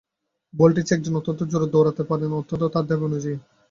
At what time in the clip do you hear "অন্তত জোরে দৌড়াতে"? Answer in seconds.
1.19-2.03